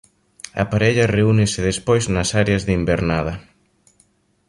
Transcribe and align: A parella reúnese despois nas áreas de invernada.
A 0.61 0.63
parella 0.71 1.11
reúnese 1.17 1.59
despois 1.69 2.03
nas 2.15 2.29
áreas 2.41 2.63
de 2.67 2.73
invernada. 2.79 3.33